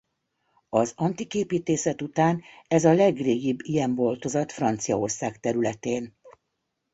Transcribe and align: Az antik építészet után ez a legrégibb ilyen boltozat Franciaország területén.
Az 0.69 0.93
antik 0.95 1.33
építészet 1.33 2.01
után 2.01 2.41
ez 2.67 2.85
a 2.85 2.93
legrégibb 2.93 3.59
ilyen 3.63 3.95
boltozat 3.95 4.51
Franciaország 4.51 5.39
területén. 5.39 6.15